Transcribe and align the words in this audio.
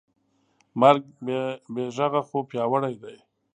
مرګ 0.81 1.03
بېغږه 1.73 2.21
خو 2.27 2.39
پیاوړی 2.49 2.95
دی. 3.03 3.17